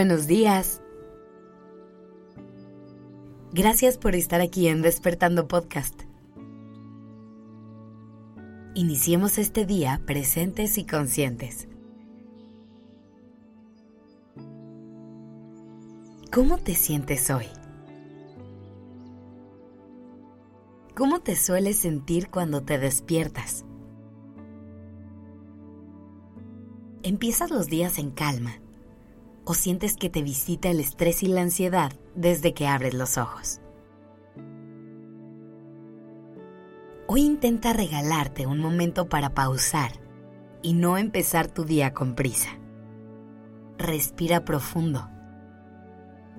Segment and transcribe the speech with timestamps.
[0.00, 0.80] buenos días.
[3.52, 6.04] Gracias por estar aquí en Despertando Podcast.
[8.74, 11.68] Iniciemos este día presentes y conscientes.
[16.32, 17.48] ¿Cómo te sientes hoy?
[20.96, 23.66] ¿Cómo te sueles sentir cuando te despiertas?
[27.02, 28.62] ¿Empiezas los días en calma
[29.44, 33.60] o sientes que te visita el estrés y la ansiedad desde que abres los ojos?
[37.06, 39.90] Hoy intenta regalarte un momento para pausar
[40.62, 42.50] y no empezar tu día con prisa.
[43.78, 45.08] Respira profundo.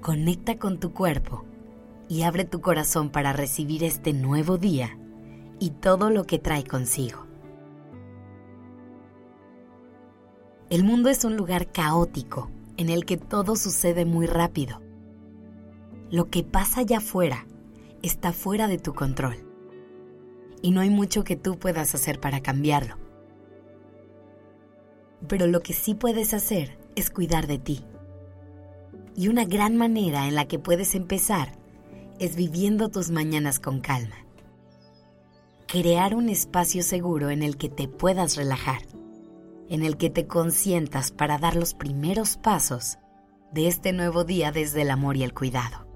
[0.00, 1.44] Conecta con tu cuerpo
[2.08, 4.98] y abre tu corazón para recibir este nuevo día
[5.60, 7.26] y todo lo que trae consigo.
[10.68, 14.80] El mundo es un lugar caótico en el que todo sucede muy rápido.
[16.10, 17.46] Lo que pasa allá afuera
[18.02, 19.46] está fuera de tu control
[20.62, 22.96] y no hay mucho que tú puedas hacer para cambiarlo.
[25.28, 27.84] Pero lo que sí puedes hacer es cuidar de ti.
[29.14, 31.52] Y una gran manera en la que puedes empezar
[32.18, 34.16] es viviendo tus mañanas con calma.
[35.66, 38.82] Crear un espacio seguro en el que te puedas relajar,
[39.68, 42.98] en el que te consientas para dar los primeros pasos
[43.52, 45.86] de este nuevo día desde el amor y el cuidado.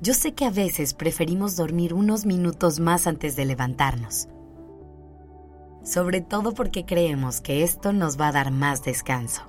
[0.00, 4.28] Yo sé que a veces preferimos dormir unos minutos más antes de levantarnos,
[5.82, 9.42] sobre todo porque creemos que esto nos va a dar más descanso.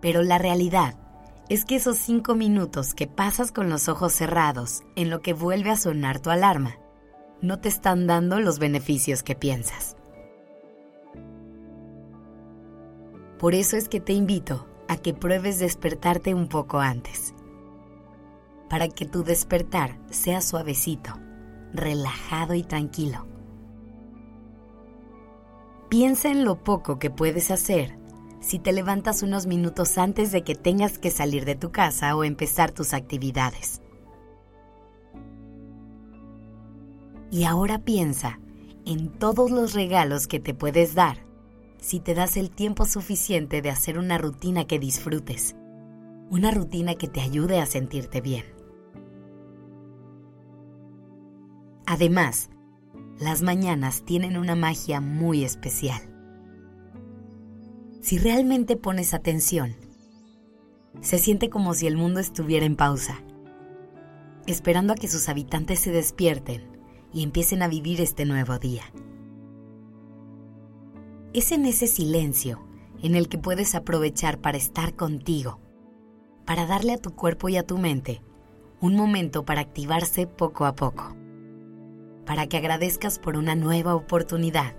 [0.00, 0.94] Pero la realidad
[1.48, 5.70] es que esos cinco minutos que pasas con los ojos cerrados en lo que vuelve
[5.70, 6.76] a sonar tu alarma,
[7.40, 9.96] no te están dando los beneficios que piensas.
[13.38, 17.34] Por eso es que te invito a que pruebes despertarte un poco antes
[18.68, 21.14] para que tu despertar sea suavecito,
[21.72, 23.26] relajado y tranquilo.
[25.88, 27.96] Piensa en lo poco que puedes hacer
[28.40, 32.24] si te levantas unos minutos antes de que tengas que salir de tu casa o
[32.24, 33.80] empezar tus actividades.
[37.30, 38.40] Y ahora piensa
[38.86, 41.18] en todos los regalos que te puedes dar
[41.78, 45.54] si te das el tiempo suficiente de hacer una rutina que disfrutes,
[46.30, 48.44] una rutina que te ayude a sentirte bien.
[51.86, 52.50] Además,
[53.18, 56.00] las mañanas tienen una magia muy especial.
[58.00, 59.76] Si realmente pones atención,
[61.00, 63.22] se siente como si el mundo estuviera en pausa,
[64.46, 66.77] esperando a que sus habitantes se despierten
[67.12, 68.84] y empiecen a vivir este nuevo día.
[71.32, 72.66] Es en ese silencio
[73.02, 75.60] en el que puedes aprovechar para estar contigo,
[76.44, 78.22] para darle a tu cuerpo y a tu mente
[78.80, 81.18] un momento para activarse poco a poco
[82.28, 84.74] para que agradezcas por una nueva oportunidad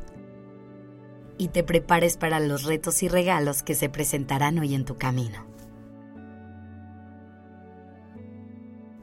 [1.39, 5.47] y te prepares para los retos y regalos que se presentarán hoy en tu camino.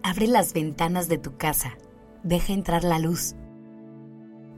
[0.04, 1.76] Abre las ventanas de tu casa,
[2.26, 3.34] deja entrar la luz,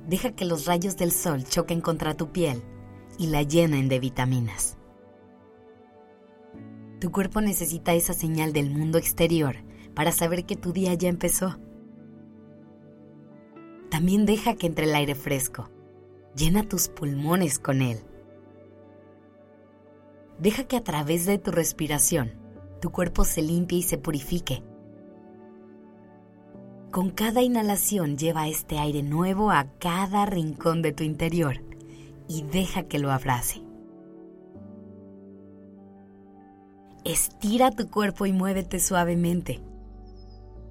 [0.06, 2.62] deja que los rayos del sol choquen contra tu piel
[3.18, 4.76] y la llenen de vitaminas.
[7.00, 9.56] Tu cuerpo necesita esa señal del mundo exterior
[9.94, 11.58] para saber que tu día ya empezó
[13.90, 15.70] también deja que entre el aire fresco.
[16.36, 17.98] Llena tus pulmones con él.
[20.38, 22.32] Deja que a través de tu respiración
[22.80, 24.62] tu cuerpo se limpie y se purifique.
[26.90, 31.62] Con cada inhalación lleva este aire nuevo a cada rincón de tu interior
[32.28, 33.62] y deja que lo abrace.
[37.04, 39.60] Estira tu cuerpo y muévete suavemente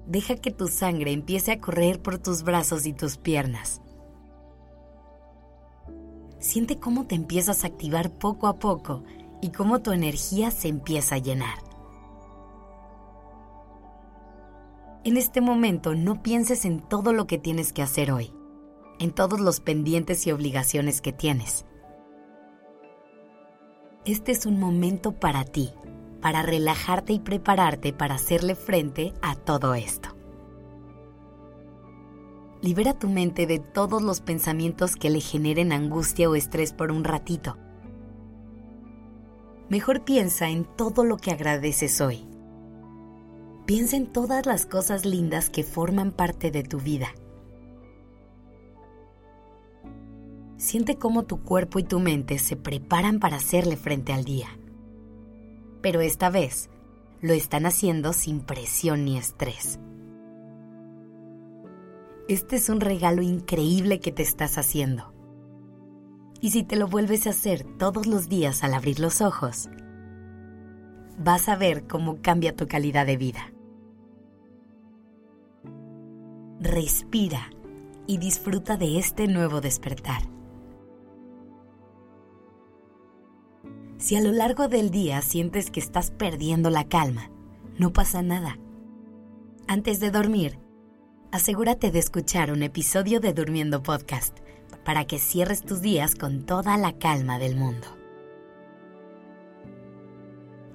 [0.08, 3.82] deja que tu sangre empiece a correr por tus brazos y tus piernas.
[6.40, 9.04] Siente cómo te empiezas a activar poco a poco
[9.42, 11.67] y cómo tu energía se empieza a llenar.
[15.04, 18.32] En este momento no pienses en todo lo que tienes que hacer hoy,
[18.98, 21.64] en todos los pendientes y obligaciones que tienes.
[24.04, 25.70] Este es un momento para ti,
[26.20, 30.08] para relajarte y prepararte para hacerle frente a todo esto.
[32.60, 37.04] Libera tu mente de todos los pensamientos que le generen angustia o estrés por un
[37.04, 37.56] ratito.
[39.68, 42.27] Mejor piensa en todo lo que agradeces hoy.
[43.68, 47.08] Piensa en todas las cosas lindas que forman parte de tu vida.
[50.58, 54.48] siente cómo tu cuerpo y tu mente se preparan para hacerle frente al día.
[55.80, 56.68] Pero esta vez
[57.20, 59.78] lo están haciendo sin presión ni estrés.
[62.28, 65.14] Este es un regalo increíble que te estás haciendo.
[66.40, 69.70] Y si te lo vuelves a hacer todos los días al abrir los ojos,
[71.18, 73.52] vas a ver cómo cambia tu calidad de vida.
[76.60, 77.50] Respira
[78.08, 80.22] y disfruta de este nuevo despertar.
[83.98, 87.30] Si a lo largo del día sientes que estás perdiendo la calma,
[87.78, 88.58] no pasa nada.
[89.68, 90.58] Antes de dormir,
[91.30, 94.38] asegúrate de escuchar un episodio de Durmiendo Podcast
[94.84, 97.86] para que cierres tus días con toda la calma del mundo.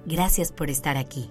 [0.06, 1.30] Gracias por estar aquí.